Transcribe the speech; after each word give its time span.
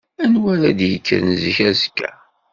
Anwa 0.23 0.49
ara 0.55 0.71
d-yekkren 0.79 1.29
zik 1.41 1.57
azekka? 1.69 2.09